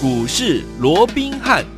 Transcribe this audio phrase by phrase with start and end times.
[0.00, 1.77] 股市罗宾汉。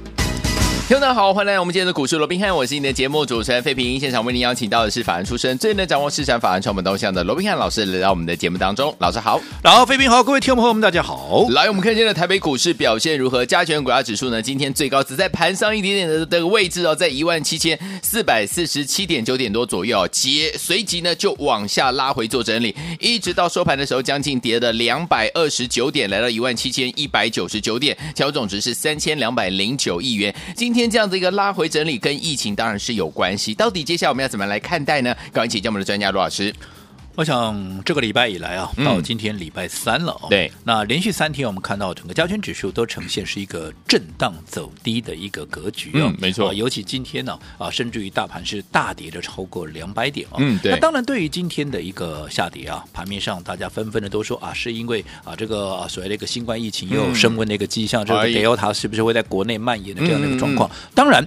[0.91, 4.01] 听众好，欢迎来到我们今天的股市罗宾汉，我是你的节目主持人费平。
[4.01, 8.93] 现场为您邀请到的是法案出身、最能掌握市场法案传闻动向的罗宾汉老师来到我们的节目当中。
[8.99, 11.47] 老师好，然后费平好，各位听众朋友们大家好。
[11.51, 13.47] 来，我们看今天的台北股市表现如何？
[13.47, 14.43] 加权股价指数呢？
[14.43, 30.35] 今天最高只在盘上一点点的这个位置哦，在一万七千四百四十七点九点多左右，接随即呢就往下拉回做整理，一直到收盘的时候将近跌了两百二十九点，来到一万七千一百九十九点，成交总值是三千两百零九亿元。
[30.57, 31.69] 今天今天这样子一个拉回。
[31.69, 35.15] 整理跟疫情当然是有关系，到底接下来我们要怎么来看待呢？
[35.31, 36.55] 赶快请教我们的专家罗老师。
[37.21, 40.29] 我想这个礼拜以来啊，到今天礼拜三了哦。
[40.31, 46.09] 对，那连续三天我们看到整个加权指数都呈现是一个震荡走低的一个格局哦。
[46.09, 46.55] 嗯，没错。
[46.55, 50.37] 尤其今天呢啊，甚至于大盘是大跌的超过两百点哦。
[50.39, 50.73] 嗯，对。
[50.73, 60.71] 那当然，对于今天的一个下跌啊，盘面上大家纷纷的都说啊，是因为啊这个所谓的一个新冠疫情又升温的一个迹象，这个 Delta 是不是会在国内蔓延的这样的一个状况？
[60.95, 61.23] 当然。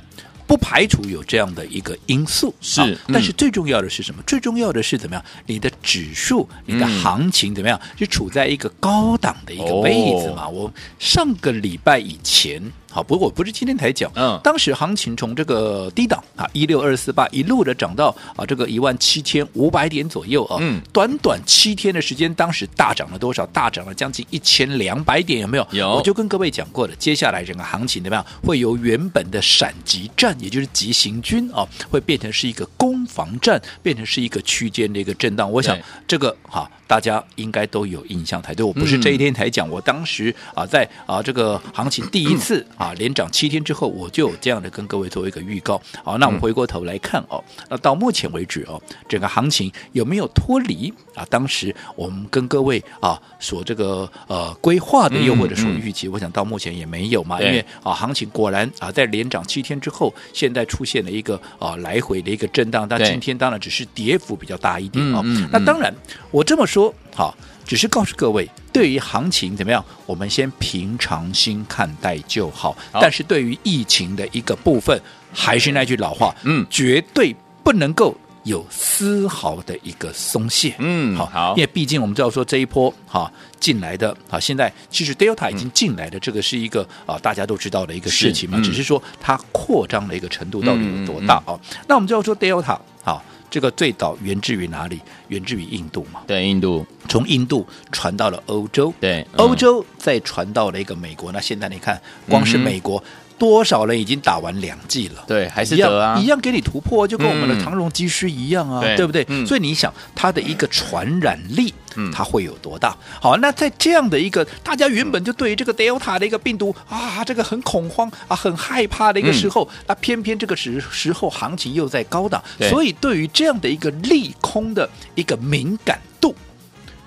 [0.53, 4.21] 不排除有这样的一个因素，是，啊、但是最重要的是什么？
[4.21, 5.25] 嗯、最重要的是怎么样？
[5.47, 7.81] 你的指数、你的行情怎么样？
[7.97, 10.45] 是处在一个高档的一个位置嘛？
[10.45, 12.61] 哦、我上个礼拜以前。
[12.93, 23.43] 好，不过我不是今天才讲，嗯，当时行情从这个低档啊一六二四八一路的涨到啊这个一万七千五百点左右啊，嗯，短短七天的时间，当时大涨了多少？
[23.47, 25.67] 大涨了将近一千两百点，有没有？
[25.71, 28.23] 有，我就跟各位讲过了，接下来整个行情怎么样？
[28.43, 35.51] 会由原本的闪击战，也就是急行军啊，会变成是一个攻防战，变成是一个区间的一个震荡。
[35.51, 35.75] 我想
[36.07, 36.69] 这个哈。
[36.85, 45.81] 大家应该都有印象才对，我不是这一天才讲，我当时啊，在啊这个行情第一次 啊连涨七天之后，我就有这样的跟各位做一个预告。
[46.03, 51.25] 好，那我们回过头来看哦，那到目前为止哦，整个行情有没有脱离啊？
[51.29, 65.23] 当时我们跟各位啊所这个呃规划的，又或者说预期，我想到目前也没有嘛，因为啊行情果然啊在连涨七天之后，现在出现了一个啊来回的一个震荡，但今天当然只是跌幅比较大一点哦。
[65.51, 65.93] 那当然
[66.31, 66.93] 我这么说。
[67.15, 72.75] 好，只是告诉各位，对于行情怎么样，我们先平常心看待就好。
[72.91, 74.99] 好，但是对于疫情的一个部分，
[75.33, 80.75] 还是那句老话，嗯，绝对不能够有丝毫的一个松懈。
[80.79, 91.59] 嗯，好，好，因为毕竟我们知道说这一波哈进来的啊，现在其实 Delta 已经进来的，这个是一个啊大家都知道的一个事情嘛，嗯、只是说它扩张的一个程度到底有多大啊？
[91.87, 93.23] 那我们就要说 Delta 啊。
[93.53, 94.99] 这个最早源自于哪里？
[95.27, 96.21] 源自于印度嘛？
[96.25, 101.31] 对，印度从印度传到了欧洲，对，欧洲再传到了一个美国。
[101.31, 103.03] 那现在你看，光是美国。
[103.33, 105.23] 嗯多少人已经打完两剂了？
[105.27, 109.25] 对，还是得啊，一样给你突破，就跟我们的唐荣机师一样啊，嗯、对不对？
[109.27, 112.95] 嗯、所以你想，它的一个传染力，嗯，它会有多大？
[113.19, 126.12] 好，那在这样的一个大家原本就对于这个 Delta 的一个病毒啊，这个很恐慌啊，很害怕的一个时候，嗯、那偏偏这个时时候行情又在高档，所以对于这样的一个利空的一个敏感度。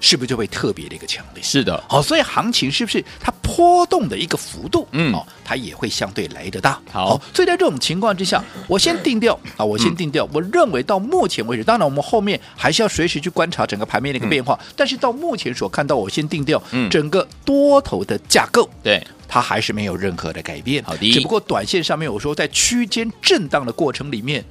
[0.06, 1.42] 是不是就会特别的一个强烈？
[1.42, 6.80] 是的，好，所以行情是不是它波动的一个幅度，嗯，哦，它也会相对来得大。
[6.92, 10.24] 好，所以在这种情况之下，我先定调啊，我先定调。
[10.26, 14.56] 嗯、我认为到目前为止，当然我们后面还是要随时去观察整个盘面的一个变化。
[14.62, 20.84] 嗯、但是到目前所看到，我先定调，嗯，整个多头的架构，对，它还是没有任何的改变。
[20.84, 24.44] 好的，只不过短线上面，我说在区间震荡的过程里面。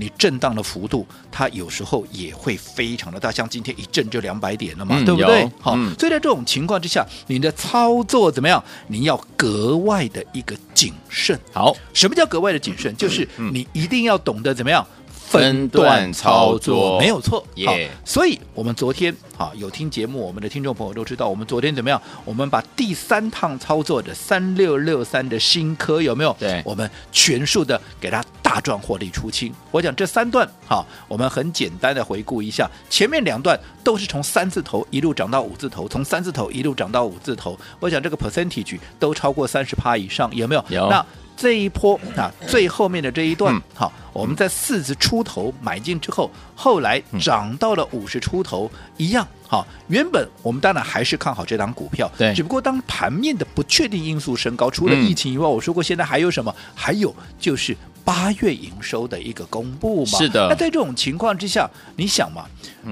[0.00, 5.46] 你震荡的幅度，它有时候也会非常的大，像今天一震就两百点了嘛，嗯、对不对？
[5.60, 8.64] 好，嗯、所以在这种情况之下，你的操作怎么样？
[8.88, 11.38] 你要格外的一个谨慎。
[11.52, 12.96] 好，什么叫格外的谨慎？
[12.96, 14.86] 就是你一定要懂得怎么样。
[15.30, 17.72] 分段操作没有错，好.
[18.04, 22.02] 所以我们昨天啊有听节目，我们的听众朋友都知道，我们昨天怎么样？
[22.24, 26.36] 我们把第三趟操作的三六六三的新科有没有？
[26.40, 29.54] 对，我们全数的给它大赚获利出清。
[29.70, 37.56] 我讲这三段好，我们很简单的回顾一下，前面两段都是从三字头一路涨到五字头，从三字头一路涨到五字头。
[37.78, 40.64] 我讲这个 percentage 都超过三十趴以上，有没有？
[40.70, 40.90] 有。
[40.90, 41.06] 那
[41.40, 56.54] 这一波啊，最后面的这一段，好、嗯，我们在四十出头买进之后，后来涨到了五十出头，一样，好，原本我们当然还是看好这档股票，对，只不过当盘面的不确定因素升高，除了疫情以外，我说过现在还有什么？
[56.74, 60.46] 还有就是八月营收的一个公布嘛，是的。
[60.50, 61.66] 那在这种情况之下，
[61.96, 62.44] 你想嘛，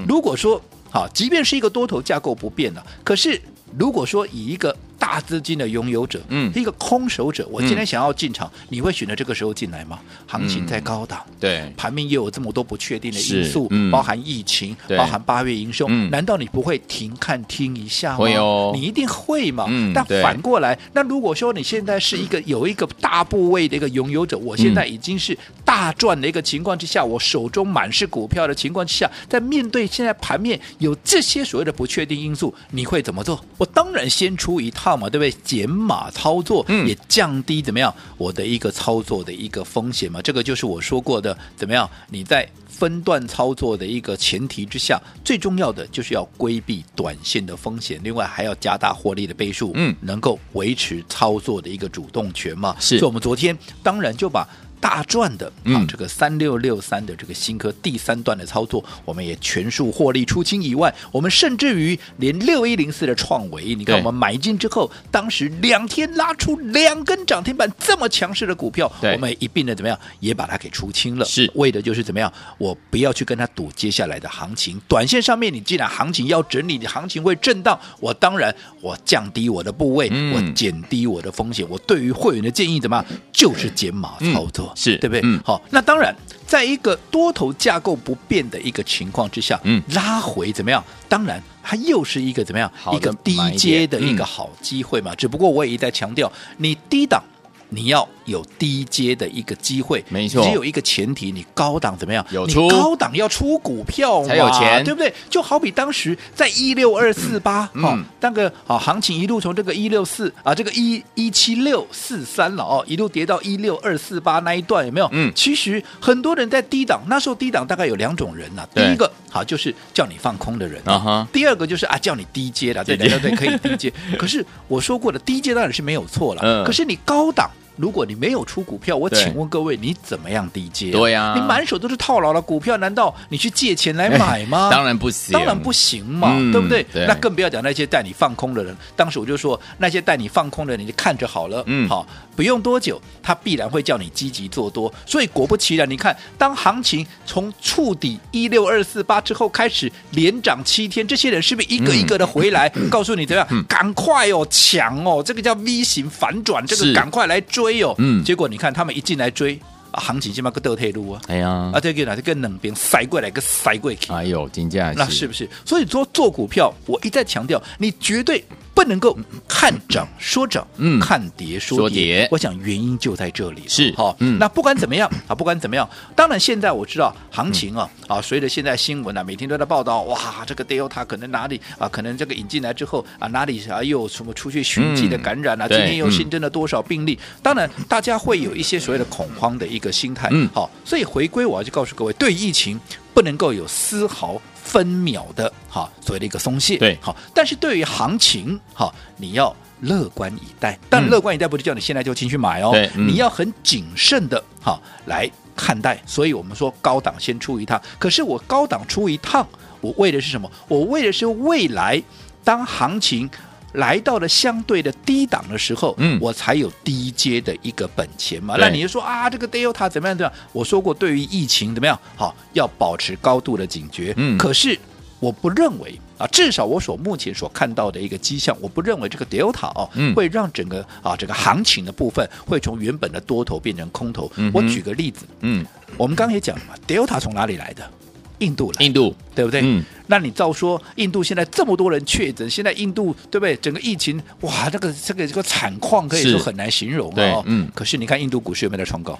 [0.08, 0.58] 如果说
[0.90, 3.38] 好，即便是一个多头架构不变了，可是
[3.78, 10.00] 如果说以一个大资金的拥有者，嗯，一个空手者，我今天想要进场，嗯、你会选择这个时候进来吗？
[10.26, 18.16] 行情在高档，嗯、对，盘面也有这么多不确定的因素，嗯、包含疫情，包含八月营收，嗯、难道你不会停看听一下吗？
[18.18, 19.66] 会哦，你一定会嘛。
[19.68, 25.36] 嗯，但反过来，那如果说你现在是一个有一个大部位的一个拥有者，我现在已经是
[25.68, 33.38] 大赚的一个情况之下，我手中满是股票的情况之下，在面对现在盘面有这些所谓的不确定因素，你会怎么做？
[33.58, 35.30] 我当然先出一套嘛，对不对？
[35.44, 40.22] 减码操作，嗯也降低怎么样我的一个操作的一个风险嘛。
[40.22, 41.86] 这个就是我说过的，怎么样？
[42.08, 52.74] 你在分段操作的一个前提之下，最重要的就是要规避短线的风险，另外还要加大获利的倍数，嗯，能够维持操作的一个主动权嘛。
[52.80, 54.48] 是，所以我们昨天当然就把。
[54.80, 71.50] 大赚的啊，这个三六六三的这个新科第三段的操作，我们也全数获利出清以外，我们甚至于连六一零四的创维，你看我们买进之后，当时两天拉出两根涨停板，这么强势的股票，我们一并的怎么样，也把它给出清了，是。
[71.54, 84.66] 为的就是怎么样，我不要去跟他赌接下来的行情，短线上面你既然行情要整理，你行情会震荡，我当然我降低我的部位，嗯、我减低我的风险，我对于会员的建议怎么样，就是减码操作。
[84.66, 85.20] 嗯是对不对？
[85.24, 86.14] 嗯，好，那当然，
[86.46, 90.82] 在一个多头架构不变的一个情况之下，嗯，拉回怎么样？
[91.08, 92.70] 当然，它又是一个怎么样？
[92.92, 95.14] 一个低阶的一个好机会嘛。
[95.14, 97.22] 只不过我也一再强调，你低档。
[97.70, 102.24] 你要有低阶的一个机会，没错，只有一个前提，你高档怎么样？
[102.30, 102.62] 有出。
[102.62, 105.12] 你高档要出股票才有钱，对不对？
[105.28, 115.08] 就好比当时在一六二四八，哈，那个啊，行情一路从这个一六四啊，这个一一七六四三了哦，一路跌到一六二四八那一段有没有？
[115.12, 120.82] 嗯，其实很多人在低档，那时候低档大概有两种人呐、啊，第一个好就是叫你放空的人。
[120.86, 123.08] 啊哈，第二个就是啊叫你低阶的，对对？
[123.18, 123.92] 对，可以低阶。
[124.18, 127.50] 可是我说过的低阶当然是没有错了，嗯，可是你高档。
[127.78, 130.92] 如果你没有出股票，我请问各位，你怎么样低接、啊？
[130.92, 134.68] 对呀、啊，你满手都是套牢的股票，难道你去借钱来买吗？
[134.72, 137.06] 当然不行，当然不行嘛，嗯、对不对，对？
[137.06, 138.76] 那更不要讲那些带你放空的人。
[138.96, 142.04] 当时我就说，那些带你放空的人，你就看着好了，嗯，好，
[142.34, 144.92] 不用多久，他必然会叫你积极做多。
[145.06, 153.48] 所以果不其然，你看，当行情从触底一六二四八之后开始连涨七天，这些人是不是一个一个的回来，嗯、告诉你怎么样？
[153.52, 158.48] 嗯、赶快哦，抢哦，这个叫 V 型反转，这个赶快来追哦，嗯，结果。
[158.48, 165.48] 你看他们一进来追啊，行情起码个倒退路啊，哎呀，啊这个哪这个冷冰塞过来个塞过去，哎呦，金价那是不是？
[165.64, 168.44] 所以说做股票，我一再强调，你绝对。
[168.74, 169.18] 不能够
[169.48, 172.28] 看涨说涨，嗯，看跌说跌。
[172.30, 173.92] 我想原因就在这里，是。
[173.96, 174.38] 好，嗯。
[174.38, 187.18] 那不管怎么样啊，不管怎么样，当然现在我知道行情啊，嗯、啊，随着现在新闻啊，每天都在报道，哇，这个 Delta 可能哪里啊，可能这个引进来之后啊，哪里啊又什么出去寻迹的感染啊、嗯，今天又新增了多少病例？
[187.42, 192.80] 当然，大家会有一些所谓的恐慌的一个心态，嗯，好，所以回归我要去告诉各位，对疫情
[193.12, 194.40] 不能够有丝毫。
[194.60, 200.78] 分秒的哈，所谓的一个松懈，对，好，但是对于行情哈，你要乐观以待。
[200.90, 205.26] 但乐观以待不是叫你现在就进去买哦，对，你要很谨慎的哈来
[205.56, 205.98] 看待。
[206.04, 209.48] 所以我们说高档先出一趟，可是我高档出一趟，
[209.80, 210.52] 我为的是什么？
[210.68, 212.02] 我为的是未来
[212.44, 213.26] 当行情。
[213.74, 218.56] 来到了相对的低档的时候，嗯，我才有低阶的一个本钱嘛。
[218.58, 220.16] 那你就说啊，这个 Delta 怎么样？
[220.16, 220.32] 怎么样？
[220.52, 221.98] 我说过，对于疫情怎么样？
[222.16, 224.14] 好，要保持高度的警觉。
[224.16, 224.78] 嗯，可是
[225.20, 234.30] 我不认为啊，至少我所目前所看到的一个迹象，我不认为这个 Delta 哦，嗯，会让整个啊这个行情的部分会从原本的多头变成空头。
[234.36, 235.64] 嗯，我举个例子，嗯，
[235.96, 237.88] 我们刚刚也讲了嘛，Delta 从哪里来的？
[238.38, 239.60] 印度了，印度对不对？
[239.62, 243.56] 嗯，那你照说，印度现在这么多人确诊，现在印度对不对？
[243.56, 247.42] 整个疫情哇，这个这个这个惨况可以说很难形容哦。
[247.46, 249.18] 嗯，可是你看印度股市有没有在创高？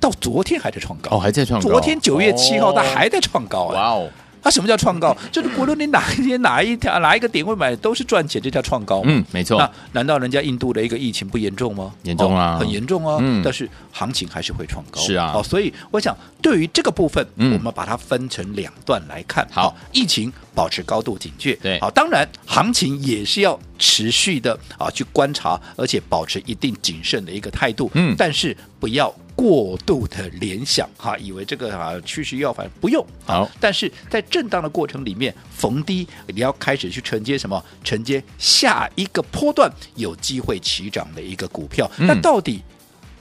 [0.00, 1.68] 到昨天还在创高哦，还在创高。
[1.68, 3.74] 昨天九月七号，它还在创高啊！
[3.74, 4.10] 哇哦。
[4.42, 5.16] 它什么叫创高？
[5.32, 9.02] 就是不论你哪一天哪一条哪一个点位买，都是赚钱，这叫创高。
[9.04, 9.58] 嗯，没错。
[9.58, 11.92] 那难道人家印度的一个疫情不严重吗？
[12.02, 13.18] 严重啊，哦、很严重啊。
[13.20, 13.42] 嗯。
[13.42, 15.00] 但是行情还是会创高。
[15.00, 15.32] 是啊。
[15.34, 19.46] 哦，所以我想，对于这个部分，嗯，我们把它分成两段来看。
[19.50, 21.58] 好，疫情保持高度警戒。
[21.62, 21.78] 对。
[21.80, 27.90] 好，当然行情也是要持续的啊去观察，而且保持一定谨慎的一个态度。
[27.94, 28.14] 嗯。
[28.16, 29.14] 但是不要。
[29.38, 37.64] 过度的联想哈，以为这个啊趋势要反不用好，但是在震荡的过程里面逢低你要开始去承接什么？
[37.84, 41.88] 承接下一个波段有机会起涨的一个股票。
[41.98, 42.60] 嗯、那到底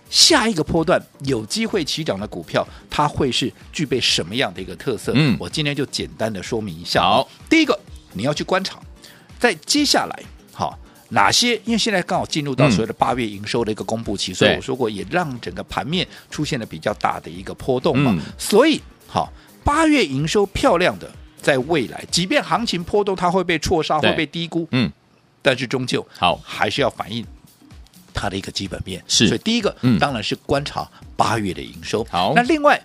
[0.09, 5.11] 下一个波段有机会起涨的股票，它会是具备什么样的一个特色？
[5.13, 7.03] 嗯，我今天就简单的说明一下。
[7.03, 7.79] 好，第一个
[8.13, 8.79] 你要去观察，
[9.37, 10.36] 在接下来好。
[11.09, 11.55] 哪些？
[11.65, 18.11] 因为现在刚好进入到所谓的八月营收的一个公布期，嗯、所以我说过，也让整个盘面出现了比较大的一个波动嘛。
[18.15, 19.31] 嗯、所以，好，
[19.63, 21.09] 八月营收漂亮的，
[21.41, 24.91] 在未来，即便行情波动，它会被错杀，会被低估，嗯，
[25.41, 27.25] 但是终究好还是要反映
[28.13, 29.01] 它的一个基本面。
[29.07, 32.03] 是，所以第一个，嗯、当然是观察八月的营收。
[32.09, 32.81] 好，那另外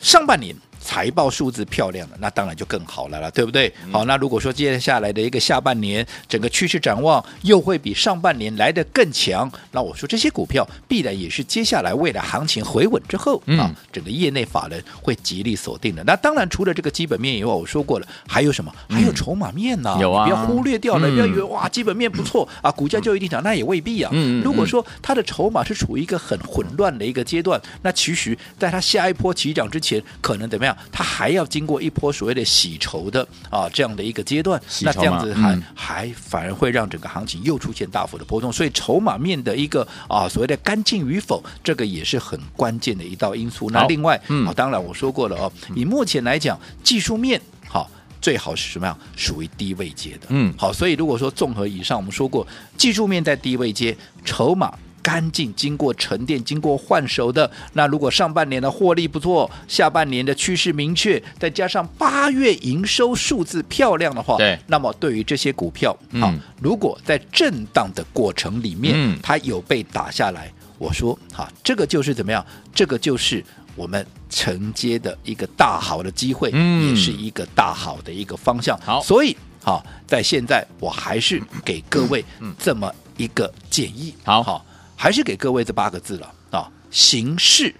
[0.00, 0.54] 上半年。
[0.86, 3.72] 财报数字漂亮了，那当然就更好了啦，对不对？
[3.86, 16.04] 嗯、好，那如果说接下来的一个下半年，整个趋势展望又会比上半年来的更强，那我说这些股票必然也是接下来未来行情回稳之后、嗯、啊，整个业内法人会极力锁定的。
[16.04, 18.72] 那当然除了这个基本面以外，我说过了，还有什么？
[18.88, 19.98] 还有筹码面呢、啊？
[20.00, 24.10] 有啊，不要忽略掉了，嗯、不要以为哇，基本面不错啊，股价就一定涨，那也未必啊。
[24.14, 30.75] 嗯，如果说它的筹码是处于一个很混乱的一个阶段，那其实在它下一波起涨之前，可能怎么样？
[30.90, 43.70] 它还要经过一波所谓的洗筹的啊这样的一个阶段，那这样子还、嗯、还反而会让整个行情又出现大幅的波动，所以筹码面的一个啊所谓的干净与否，这个也是很关键的一道因素。
[43.70, 47.90] 那另外，嗯，当然我说过了哦，以目前来讲，技术面好
[48.20, 48.98] 最好是什么样？
[49.16, 54.72] 属于低位阶的，嗯，好，所以如果说综合以上，我们说过技术面在低位阶，筹码。
[55.06, 57.48] 干净，经过沉淀，经过换手的。
[57.74, 72.44] 那如果上半年的获利不错，下半年的趋势明确，再加上八月营收数字漂亮的话，对，那么对于这些股票，嗯、啊，如果在震荡的过程里面，嗯，它有被打下来，我说，哈、啊，这个就是怎么样？
[72.74, 73.44] 这个就是
[73.76, 78.76] 我们承接的一个大好的机会，嗯，也是一个大好的一个方向。
[78.80, 82.24] 好，所以，好、啊，在现在我还是给各位
[82.58, 84.12] 这么一个建议。
[84.24, 84.65] 好好。
[84.96, 87.74] 还是给各位这八个字了啊，形式。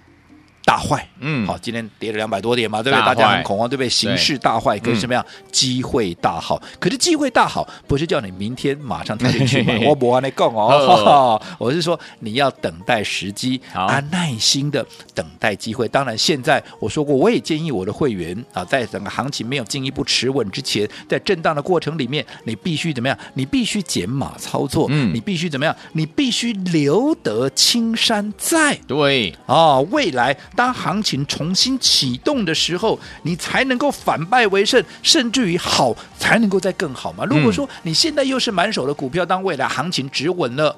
[0.67, 3.05] 大坏，嗯，好，今天跌了两百多点嘛，对不对？
[3.05, 3.87] 大家很恐慌，对不对？
[3.87, 5.25] 形势大坏跟什么样？
[5.49, 6.61] 机会大好。
[6.77, 9.85] 可是机会大好不是叫你明天马上跳进去买？
[9.87, 15.87] 我不跟你讲哦， 我是说你要等待时机，啊，耐心的等待机会。
[15.87, 23.17] 当然，现在我说过，我也建议我的会员啊，在整个行情没有进一步持稳之前，在震荡的过程里面，你必须怎么样？
[23.35, 25.73] 你必须减码操作，嗯，你必须怎么样？
[25.93, 30.35] 你必须留得青山在，对啊，未来。
[30.57, 37.23] 当行情重新启动的时候，你才能够反败为胜，甚至于好才能够再更好嘛。
[37.25, 40.75] 如果说你现在又是满手的股票，当未来行情止稳了，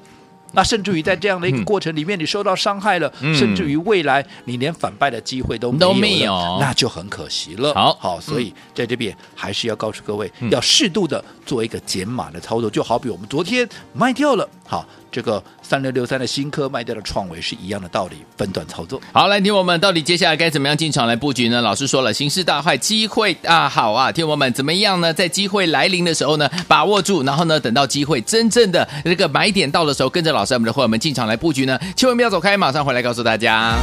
[0.52, 7.74] 那甚至于在这样的一个过程里面，你受到伤害了，嗯、甚至于未来你连反败的机会都没有，都没有，那就很可惜了。
[7.74, 14.86] 好，好，所以在这边还是要告诉各位，嗯、要适度的做一个减码的操作，就好比我们昨天卖掉了，好。
[15.12, 19.02] 这个三六六三的新科卖掉的创维是一样的道理，分段操作。
[19.12, 21.62] 好，来听我们到底接下来该怎么样进场来布局呢？
[21.62, 24.12] 老师说了，形势大坏，机会啊好啊！
[24.12, 25.14] 听我们怎么样呢？
[25.14, 33.78] 在机会来临的时候呢，把握住，然后呢，等到机会真正的这个买点到的时候，跟着老师我们的伙伴们进场来布局呢，千万不要走开，马上回来告诉大家。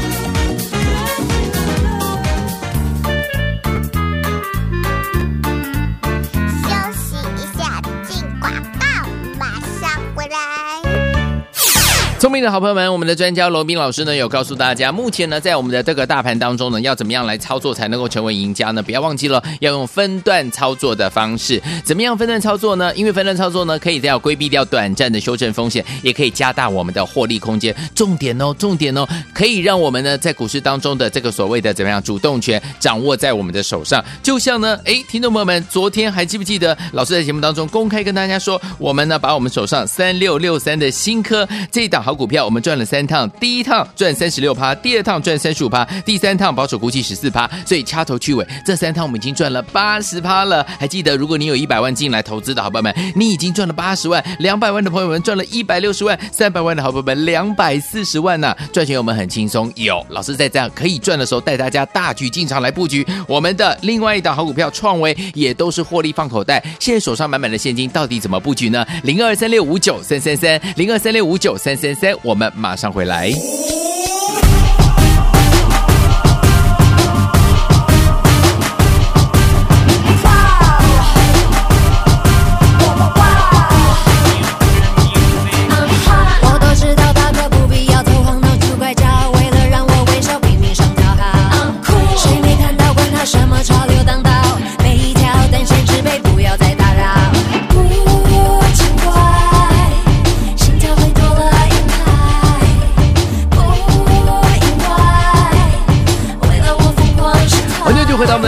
[12.18, 18.82] 聪明的好朋友们，我们的专家罗宾老师呢，有告诉大家，目前呢，在我们的这个大盘当中呢，要怎么样来操作才能够成为赢家呢？
[18.82, 21.62] 不要忘记了，要用分段操作的方式。
[21.84, 22.90] 怎么样分段操作呢？
[22.94, 27.74] 因为分段操作呢，可以这样规避掉短暂的修正风险，也可以加大我们的获利空间。
[27.94, 34.02] 重点哦，重点哦，可以让我们呢，在股市当中的这个所谓的怎么样主动权掌握在我们的手上。
[34.22, 42.05] 就像呢，哎，听众朋友们，昨天还记不记得老师在节目当中公开跟大家说，我们呢，把我们手上三六六三的新科这一档。
[42.06, 50.64] 好股票，我们赚了三趟，第一趟赚三十六趴，第二趟赚三十五趴，第三趟保守估计十四趴，所以掐头去尾，这三趟我们已经赚了八十趴了。
[50.78, 58.56] 还记得，如果你有一百万进来投资的好朋友们，你已经赚了八十万；两百万的朋友们赚了一百六十万；三百万的好朋友们两百四十万呐、啊！
[58.72, 66.62] 赚钱我们很轻松，有老师在这样可以赚的时候，带大家大举进场来布局我们的另外一档好股票创维，也都是获利放口袋。
[66.78, 68.86] 现在手上满满的现金，到底怎么布局呢？
[69.02, 72.14] 零二三六五九三三三，零二三六五九三三三。
[72.22, 73.32] 我们马上回来。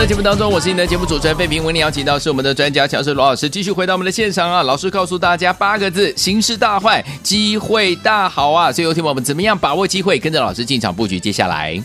[0.09, 4.63] 节目当中，我是你的节目主持人费平，为你邀请到是我们的专家强势罗老师，继续回到我们的现场啊。
[4.63, 8.71] 老师告诉大家八个字：形势大坏，机会大好啊！
[8.71, 11.19] 所以有听我们怎么样把握机会，跟着老师进场布局？
[11.19, 11.79] 接下来，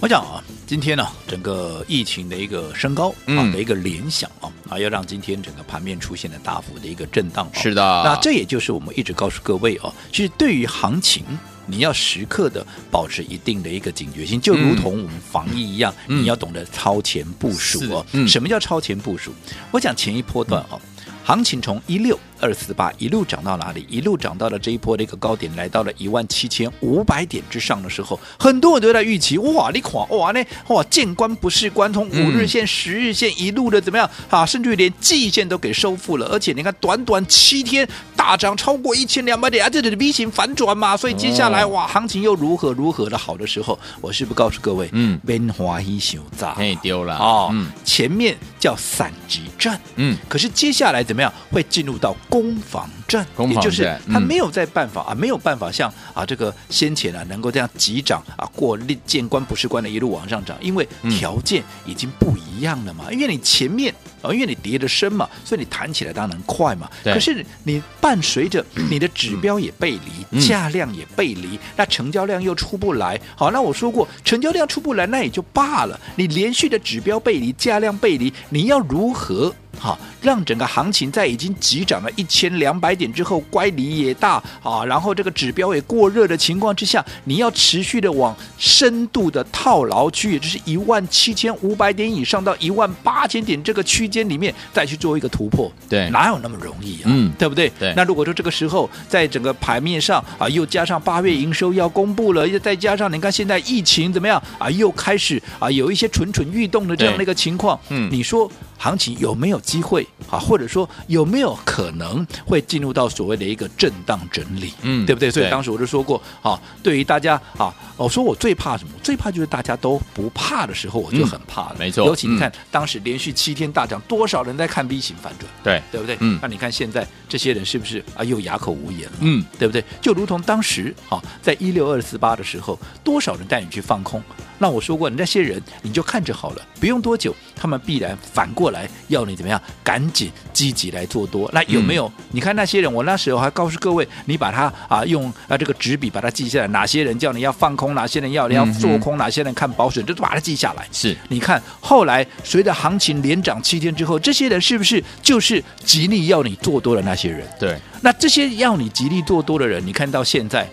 [0.00, 7.48] 我讲啊，今天呢，整个疫情的一个升高啊的一个联想啊，啊，要让今天整个盘面出现了大幅的一个震荡。
[7.54, 11.24] 是的，那这也就是我们一直告诉各位哦，其实对于行情。
[11.66, 18.06] 你要时刻的保持一定的一个警觉性，就如同我们防疫一样，嗯、你要懂得超前部署哦。
[18.12, 19.30] 嗯、什么叫超前部署？
[19.70, 20.80] 我讲前一波段哦，
[21.24, 22.18] 行情从一六。
[22.44, 23.86] 二四八一路涨到哪里？
[23.88, 34.08] 一路涨到了这一波的一个高点，来到了一万七千五百点之上的时候，很多人都在预期哇，你看哇呢哇，见关不是关，从五日线、十日线一路的怎么样？
[34.28, 34.44] 啊？
[34.44, 42.74] 甚至于连季线都给收复了，而且你看短短七天大涨超过一千两百点啊，这里的 V 型反转嘛，所以接下来哇，行情又如何？
[42.74, 47.16] 如何的好的时候，我是不是告诉各位，嗯，边花一小炸，嘿丢了。
[47.16, 51.32] 哦，嗯，前面叫散集战，嗯，可是接下来怎么样？
[51.50, 52.14] 会进入到。
[52.34, 58.76] 攻防战，也就是他没有在办法啊，没有办法像啊这个先前啊能够这样急涨啊过
[59.06, 66.90] 见关不是关的一路往上涨，因为条件已经不一样了嘛，因为你前面啊因为你跌的深嘛，所以你弹起来当然快嘛。
[67.04, 69.96] 可是你伴随着 你的指标也背
[70.32, 73.20] 离，价量也背离，那成交量又出不来。
[73.36, 79.54] 好，那我说过成交量出不来那也就罢了，你连续的指标背离，价量背离，你要如何？
[79.78, 97.04] 好，让整个行情在已经急涨了一千两百点之后，乖离也大啊，然后这个指标也过热的情况之下，你要持续的往深度的套牢区，也就是一万七千五百点以上到一万八千点这个区间里面再去做一个突破，对，哪有那么容易啊？
[97.06, 97.70] 嗯，对不对？
[97.78, 97.92] 对。
[97.96, 108.50] 那如果说这个时候在整个盘面上啊，又加上八月营收要公布了，又再加上你看现在疫情怎么样啊，又开始啊有一些蠢蠢欲动的这样的一个情况，嗯，你说。
[108.84, 110.38] 行情有没有机会啊？
[110.38, 114.74] 或者说有没有可能会进入到所谓的一个震荡整理？
[114.82, 115.30] 嗯，对不对？
[115.30, 118.90] 所以当时我就说过啊，对于大家啊，我说我最怕什么？
[119.02, 121.76] 最怕就是大家都不怕的时候，我就很怕了。
[121.78, 125.50] 没错，尤其你看当时连续七天大涨，多少人在看 V 型反转？
[125.62, 126.18] 对，对不对？
[126.20, 129.16] 嗯，那你看现在这些人是不是啊又哑口无言了？
[129.20, 129.82] 嗯，对不对？
[130.02, 134.22] 就如同当时啊，在一六二四八的时候，多少人带你去放空？
[134.58, 138.73] 那我说过，那些人你就看着好了，不用多久，他们必然反过来
[139.08, 141.50] 要你怎么样，赶紧积极来做多。
[141.52, 142.06] 那有没有？
[142.06, 150.86] 嗯、你看那些人，我那时候还告诉各位，你把它啊用啊这个纸笔把它记下来，哪些人叫你要放空，哪些人要你要做空，嗯、哪些人看保守，就把它记下来。
[150.92, 157.46] 是，你看后来随着行情连涨七天之后，这些人是不是就是极力要你做多的那些人？
[157.58, 157.78] 对。
[158.00, 160.68] 那这些要你极力做多的人，你看到现在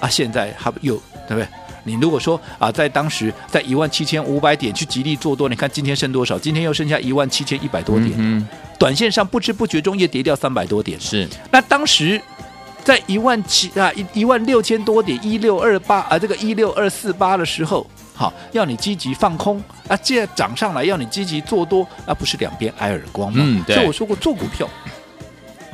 [0.00, 0.96] 啊，现在还有
[1.28, 1.46] 对不对？
[1.84, 6.38] 你如果说啊，在当时在一万七千五百点去极力做多，你看今天剩多少？
[6.38, 8.46] 今天又剩下一万七千一百多点，嗯，
[8.78, 11.00] 短线上不知不觉中也跌掉三百多点。
[11.00, 12.20] 是，那当时
[12.84, 23.42] 在一万七啊一一万六千多点一六二八啊这个一六二四八的时候，好，要你积极放空啊，既然涨上来要你积极做多，那不是两边挨耳光吗？
[23.44, 23.74] 嗯，对。
[23.74, 24.68] 所以我说过做股票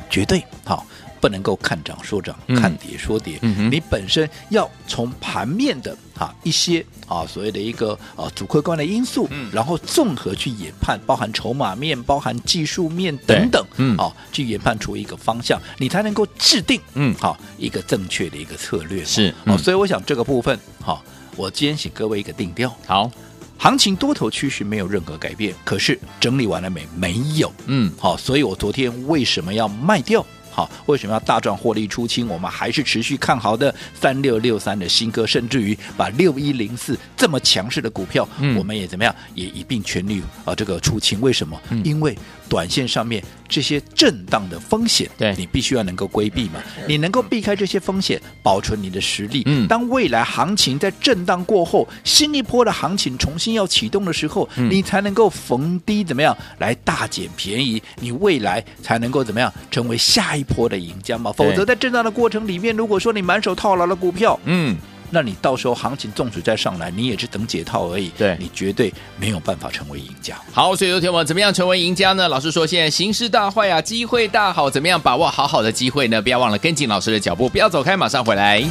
[0.09, 0.85] 绝对好。
[1.19, 3.39] 不能够看涨说涨，看跌说跌。
[3.41, 19.03] 你本身要从盘面的啊一些啊所谓的一个啊主客观的因素，嗯、然后综合去研判，包含筹码面、包含技术面等等，嗯，啊去研判出一个方向，你才能够制定嗯好一个正确的一个策略。
[19.03, 21.01] 是，嗯、所以我想这个部分哈，
[21.35, 22.73] 我今天请各位一个定调。
[22.85, 23.11] 好，
[23.57, 26.87] 行情多头趋势没有任何改变，可是整理完了没？
[26.95, 27.51] 没有。
[27.65, 30.25] 嗯，好，所以我昨天为什么要卖掉？
[30.59, 32.27] 好，为什么要大赚获利出清？
[32.27, 41.21] 我们还是持续看好的三六六三的新歌，甚至于把六一零四这么强势的股票，嗯、我们也怎么样，也一并全力啊这个出清。
[41.21, 41.57] 为什么？
[41.69, 42.13] 嗯、因为。
[42.49, 46.61] 短线上面这些震荡的风险，对你必须要能够规避嘛。
[46.87, 49.43] 你能够避开这些风险，保存你的实力。
[49.45, 61.31] 嗯，当未来行情在震荡过后，新一波的行情重新要启动的时候，嗯、你才能够逢低怎么样来大捡便宜，你未来才能够怎么样成为下一波的赢家嘛。
[61.31, 64.75] 否则在震荡的过程里面，如果说你满手套牢了股票，嗯。
[65.11, 68.09] 那你到时候行情纵使再上来，你也是等解套而已。
[68.17, 70.35] 对，你绝对没有办法成为赢家。
[70.51, 72.27] 好，所以有天我们怎么样成为赢家呢？
[72.27, 76.21] 老师说，现在形势大坏啊，机会大好，怎么样把握好好的机会呢？
[76.21, 78.63] 不要忘了跟紧老师的脚步，不要走开，马上回来。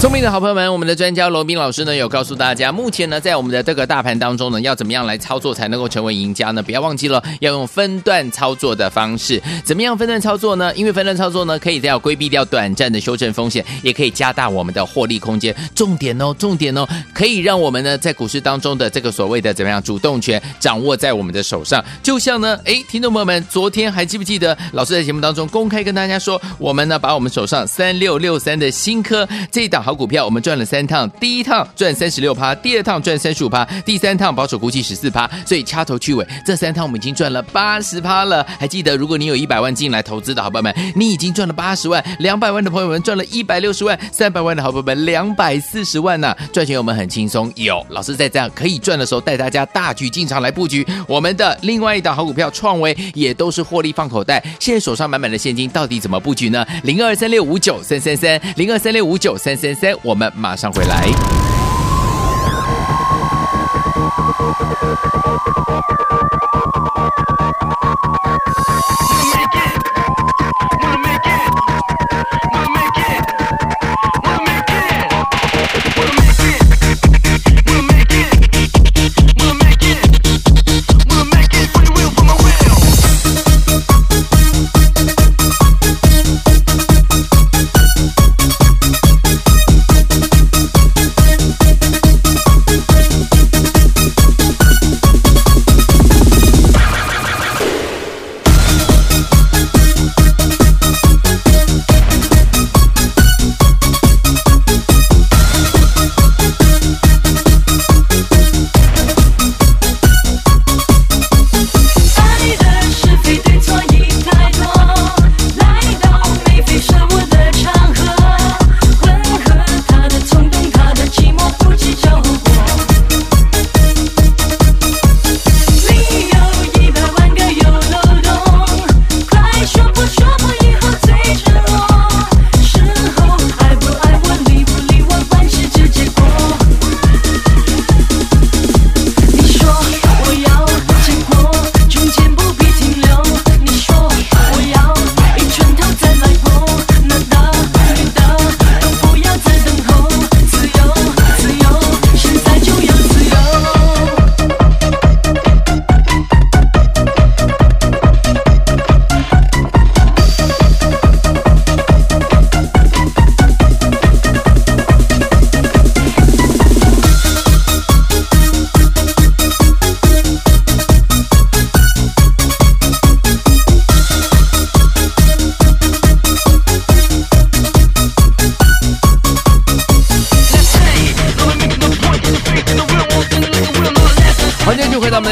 [0.00, 6.62] 聪明的好朋友们，我们的专家罗宾老师呢，有告诉大家，目前呢，在我们的这个大盘当中呢，要怎么样来操作才能够成为赢家呢？
[6.62, 9.42] 不要忘记了，要用分段操作的方式。
[9.64, 10.72] 怎么样分段操作呢？
[10.76, 15.52] 因为分段操作呢，可以要规避掉短暂的修正风险，也可以加大我们的获利空间。
[15.74, 21.84] 重点哦，重点哦，可以让我们呢，在股市当中的这个所谓的怎么样主动权掌握在我们的手上。
[22.04, 29.87] 就像呢，哎，听众朋友们，昨天还记不记得老师在节目当中公开跟大家说，我们呢，把我们手上三六六三的新科这一档。
[29.88, 38.46] 好股票，我们赚了三趟，第一趟赚三十六趴，第二趟赚三十五趴，第三趟保守估计十四趴，所以掐头去尾，这三趟我们已经赚了八十趴了。
[38.60, 54.44] 还记得，如果你有一百万进来投资的好朋友们，你已经赚了八十万；两百万的朋友们赚了一百六十万；三百万的好朋友们两百四十万呢、赚钱我们很轻松，有老师在这样可以赚的时候，带大家大举进场来布局我们的另外一档好股票创维，也都是获利放口袋。
[54.60, 56.66] 现在手上满满的现金，到底怎么布局呢？
[56.82, 59.77] 零二三六五九三三三，零二三六五九三三。
[59.80, 61.06] 三，我们马上回来。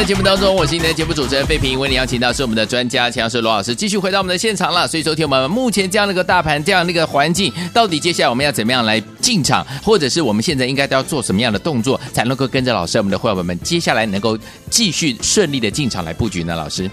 [0.05, 4.87] 节目当中，我是你的节目主持人费平，为你邀请到是我们的专家强师罗老师，继续回到我们的现场了。
[4.87, 14.37] 所以，昨天我们目前这样的一个大盘，这样的一个环境，到底接下来我们要怎么样来进场，或者是我们现在应该都要做什么样的动作，才能够跟着老师，我们的会员们接下来能够
[14.69, 16.55] 继续顺利的进场来布局呢？
[16.55, 16.89] 老师，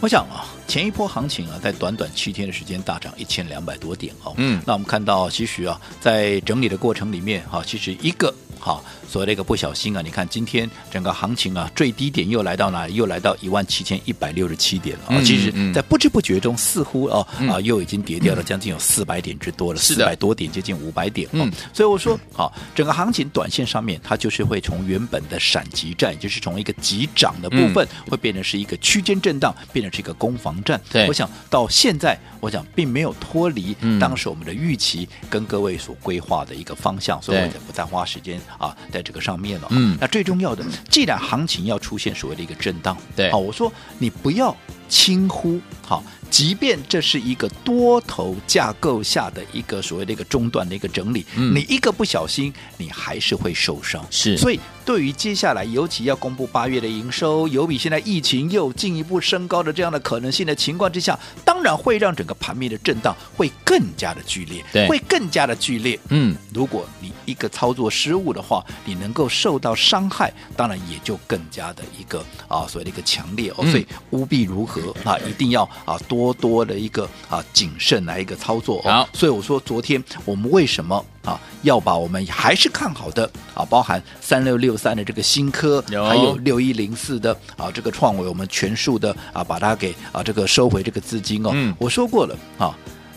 [0.00, 4.32] 我想啊，前一波行情啊，在短短七天的时间大涨一千两百多点哦。
[4.36, 8.34] 嗯，那我们看到，其实啊，在整理的过程里面，哈，其实一个。
[8.64, 12.94] 好，所谓的一个不小心啊，你看今天整个行情啊，最低点又来到哪里？
[12.94, 15.04] 又来到一万七千一百六十七点了。
[15.06, 15.24] 啊、嗯。
[15.24, 21.28] 其实，在不知不觉中，似乎哦、嗯、啊，又已经跌掉了将近有四百点之多了，四百多点，接近五百点。
[21.32, 30.80] 嗯，所以我说，好，整个行情短线上面，它就是会从原本的闪击战，也就是从一个急涨的部分，会变成是一个区间震荡，变成是一个攻防战。
[30.88, 38.40] 对，我想到现在，我想并没有脱离当时我们的预期跟各位所规划的一个方向，所以我也不再花时间。
[38.58, 39.68] 啊，在这个上面了。
[39.70, 44.56] 嗯，那最重要的，既然行情要出现所谓的一个震荡，对，好，我说你不要
[44.92, 46.04] 轻忽，好。
[46.32, 54.02] 即便这是一个多头架构下的一个所谓的一个中段的一个整理，嗯，你一个不小心，你还是会受伤。
[54.10, 66.00] 是，所以对于接下来，尤其要公布八月的营收，有比现在疫情又进一步升高的这样的可能性的情况之下，当然会让整个盘面的震荡会更加的剧烈，对，会更加的剧烈。
[66.08, 73.56] 嗯，如果你一个操作失误的话，你能够受到伤害，当然也就更加的一个啊所谓的一个强烈哦。
[73.58, 76.22] 嗯，所以务必如何啊，一定要啊多。
[76.22, 91.50] 多多的一个啊谨慎来一个操作哦，所以我说昨天我们为什么啊要把我们还是看好的啊，包含三六六三的这个新科，还有六一零四的啊这个创维，我们全数的啊把它给啊这个收回这个资金哦。
[91.52, 92.72] 嗯，我说过了啊，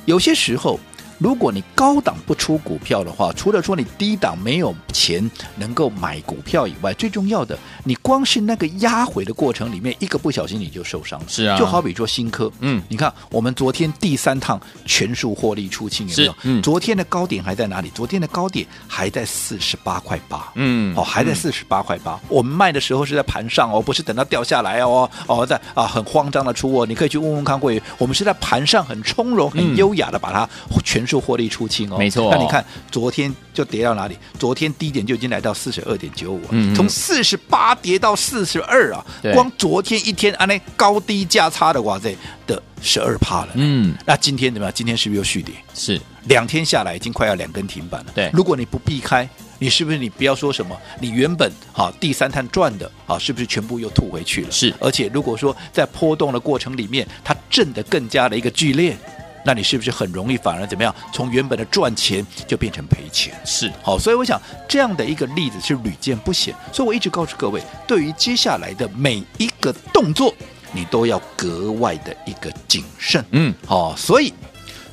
[0.05, 0.79] 有些时候
[1.17, 11.25] 如果你高档不出股票的话，除了说你低档没有钱能够买股票以外，最重要的，你光是那个压回的过程里面，一个不小心你就受伤了。
[11.27, 16.35] 是啊，就好比说新科，嗯，你看我们昨天第三趟全数获利出清有没有？
[16.43, 17.89] 嗯，昨天的高点还在哪里？
[17.95, 22.19] 昨天的高点还在四十八块八，嗯，哦，还在四十八块八。
[22.27, 26.85] 我们卖的时候是在盘上哦，不是等到掉下来哦，哦，在啊很慌张的出哦。
[26.85, 30.49] 你可以去问问看会员，我们是在盘上很从容、很优雅的把它
[30.83, 31.97] 全数获利出清哦。
[31.97, 34.17] 没错，那你看昨天就跌到哪里？
[34.39, 36.41] 昨天低点就已经来到四十二点九五，
[36.75, 42.15] 从四十八跌到四十二啊，光昨天一天啊那高低价差的哇塞
[42.47, 43.49] 的十二趴了。
[43.55, 44.73] 嗯，那今天怎么样？
[44.73, 45.53] 今天是不是又续跌？
[45.73, 48.11] 是两天下来已经快要两根停板了。
[48.15, 49.27] 对，如果你不避开，
[49.59, 50.75] 你是不是你不要说什么？
[50.99, 54.51] 你原本好第三趟赚的啊，是不是全部又吐回去了？
[54.51, 58.97] 是，而且如果说在波动的过程里面，它震得更加的一个剧烈。
[59.45, 60.93] 那你是不是很容易反而怎么样？
[61.13, 63.33] 从原本的赚钱就变成赔钱？
[63.45, 66.53] 是，好，所以我想这样的一个例子是屡见不鲜。
[66.73, 70.33] 所以我一直告诉各位，对于接下来的每一个动作，
[70.73, 73.23] 你都要格外的一个谨慎。
[73.31, 74.33] 嗯，好，所以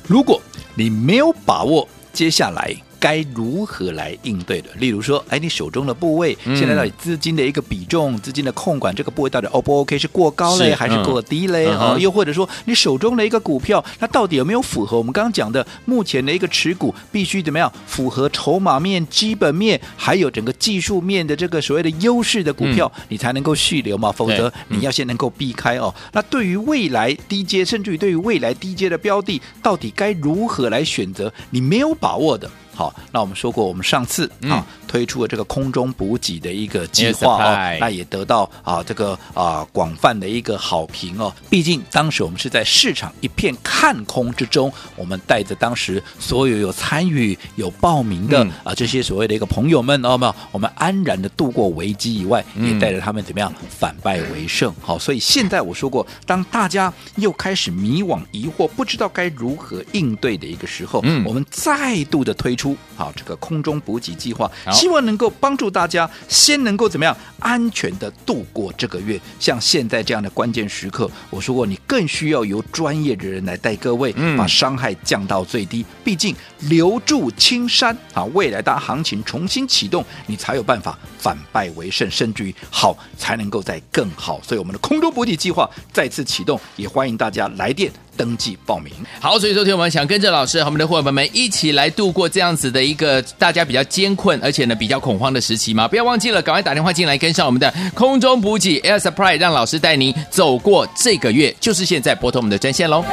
[0.07, 0.41] 如果
[0.75, 2.73] 你没有把握接下来。
[3.03, 4.69] 该如何来应对的？
[4.75, 9.99] 例如说，哎，你手中的部位，现在到底资金的一个比重、资金的控管，这个部位到底 O 不 OK？
[9.99, 11.65] 是过高嘞，还是过低嘞？
[11.65, 17.69] 啊，又或者说，你手中的一个股票，它到底有没有符合我们刚刚讲的目前的一个持股必须怎么样？
[17.85, 24.13] 符合筹码面、基本面，还有整个技术面的这个所谓的优势的股票，你才能够续留嘛？
[24.13, 25.93] 否则你要先能够避开哦。
[26.13, 31.29] 那对于未来低阶，甚至于对于未来低阶的标的，到底该如何来选择？
[31.49, 32.49] 你没有把握的。
[32.75, 41.33] 好，那我们说过，我们上次啊、嗯、推出了这个空中补给的一个计划哦，那也得到啊这个啊广泛的一个好评哦。
[41.49, 54.73] 毕竟当时我们是在市场一片看空之中，我们带着当时所有有参与、有报名的、嗯、啊这些所谓的一个朋友们哦，没有我们安然的度过危机以外，也带着他们怎么样反败为胜。
[54.79, 62.63] 好，所以现在我说过，当大家又开始迷惘、疑惑，不知道该如何应对的一个时候，嗯，我们再度的推出。
[62.63, 64.49] 出好，这个空中补给计划，
[64.83, 69.17] 希望能够帮助大家先能够怎么样安全的度过这个月。
[69.39, 75.85] 像现在这样的关键时刻，我说过，你更需要由专业的人来带各位，把伤害降到最低。
[76.03, 84.41] 毕竟留住青山啊，未来大行情重新启动，你才有办法反败为胜，甚至于好才能够再更好。
[84.43, 87.89] 所以我们的空中补给计划再次启动，也欢迎大家来电。
[88.15, 95.87] 登记报名，好，所以说天我们想跟着老师和我们的伙伴们一起来度过这样子的一个大家比较艰困，而且呢比较恐慌的时期吗？
[95.87, 103.03] 不要忘记了，赶快打电话进来跟上我们的空中补给 Air Surprise，让老师带您走过这个月，就是现在拨通我们的专线喽。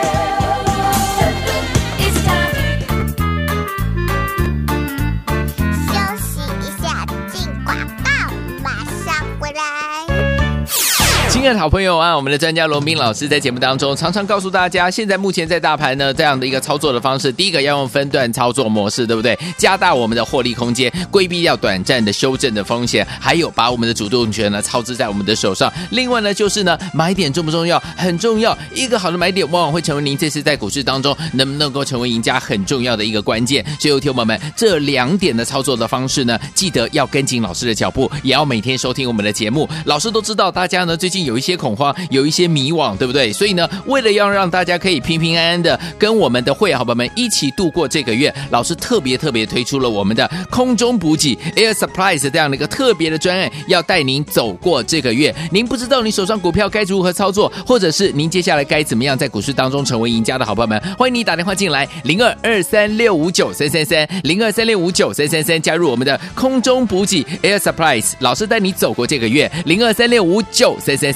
[11.40, 19.38] 亲爱的好朋友啊，我们的专家罗宾老师在节目当中常常告诉大家，现在目前在大盘呢这样的一个操作的方式，第一个要用分段操作模式，对不对？
[19.56, 25.72] 加大我们的获利空间，规避掉短暂的修正的风险，还有把我们的主动权呢操之在我们的手上。
[25.92, 27.82] 另外呢，就是呢买点重不重要？
[27.96, 28.56] 很重要。
[28.74, 33.64] 一个好的买点往往会成为您这次在股市当中能不能够成为赢家很重要的一个关键。
[33.80, 39.66] 所以，听友们，这两点的操作的方式呢，记得要跟紧老师的脚步，也要每天收听我们的节目。
[39.86, 41.29] 老师都知道，大家呢最近有。
[41.30, 43.32] 有一些恐慌，有一些迷惘，对不对？
[43.32, 55.32] 所以呢，为了要让大家可以平平安安的跟我们的会员好朋友们一起度过这个月，老师特别特别推出了我们的空中补给 Air Surprise 这样的一个特别的专案，要带您走过这个月。
[55.52, 71.12] 您不知道你手上股票该如何操作，或者是您接下来该怎么样在股市当中成为赢家的好朋友们，欢迎你打电话进来零二二三六五九三三三零二三六五九三三三，加入我们的空中补给 Air Surprise，老师带你走过这个月零二三六五九三三